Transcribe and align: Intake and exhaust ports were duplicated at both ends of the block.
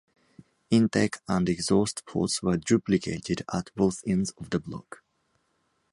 Intake 0.71 1.17
and 1.27 1.47
exhaust 1.47 2.07
ports 2.07 2.41
were 2.41 2.57
duplicated 2.57 3.43
at 3.53 3.69
both 3.75 4.01
ends 4.07 4.31
of 4.39 4.49
the 4.49 4.59
block. 4.59 5.03